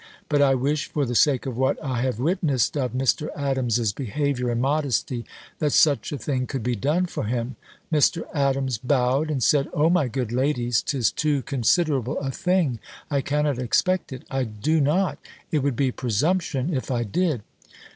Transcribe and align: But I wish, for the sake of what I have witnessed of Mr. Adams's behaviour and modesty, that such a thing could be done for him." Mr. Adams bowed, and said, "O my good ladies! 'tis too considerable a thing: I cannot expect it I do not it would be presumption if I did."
But 0.29 0.41
I 0.41 0.55
wish, 0.55 0.87
for 0.87 1.05
the 1.05 1.13
sake 1.13 1.45
of 1.45 1.55
what 1.59 1.77
I 1.83 2.01
have 2.01 2.17
witnessed 2.19 2.75
of 2.75 2.91
Mr. 2.93 3.27
Adams's 3.37 3.93
behaviour 3.93 4.49
and 4.49 4.59
modesty, 4.59 5.25
that 5.59 5.73
such 5.73 6.11
a 6.11 6.17
thing 6.17 6.47
could 6.47 6.63
be 6.63 6.75
done 6.75 7.05
for 7.05 7.25
him." 7.25 7.55
Mr. 7.93 8.23
Adams 8.33 8.79
bowed, 8.79 9.29
and 9.29 9.43
said, 9.43 9.67
"O 9.75 9.91
my 9.91 10.07
good 10.07 10.31
ladies! 10.31 10.81
'tis 10.81 11.11
too 11.11 11.43
considerable 11.43 12.17
a 12.17 12.31
thing: 12.31 12.79
I 13.11 13.21
cannot 13.21 13.59
expect 13.59 14.11
it 14.11 14.23
I 14.31 14.43
do 14.43 14.79
not 14.81 15.19
it 15.51 15.59
would 15.59 15.75
be 15.75 15.91
presumption 15.91 16.73
if 16.73 16.89
I 16.89 17.03
did." 17.03 17.43